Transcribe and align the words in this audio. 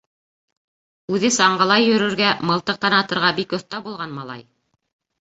Үҙе 1.17 1.31
саңғыла 1.35 1.77
йөрөргә, 1.85 2.33
мылтыҡтан 2.53 2.99
атырға 3.03 3.33
бик 3.41 3.57
оҫта 3.63 3.87
булған, 3.89 4.21
малай. 4.21 4.47